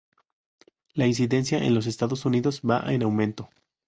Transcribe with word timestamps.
La 0.95 1.05
incidencia 1.05 1.59
en 1.63 1.75
los 1.75 1.85
Estados 1.85 2.25
Unidos 2.25 2.63
va 2.67 2.91
en 2.91 3.03
aumento. 3.03 3.51